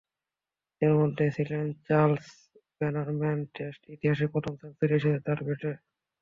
এঁদের 0.81 0.99
মধ্যে 0.99 1.25
ছিলেন 1.35 1.65
চার্লস 1.87 2.27
ব্যানারম্যানও, 2.77 3.51
টেস্ট 3.55 3.81
ইতিহাসে 3.95 4.25
প্রথম 4.33 4.53
সেঞ্চুরি 4.61 4.93
এসেছে 4.93 5.19
যাঁর 5.25 5.39
ব্যাটে। 5.47 5.71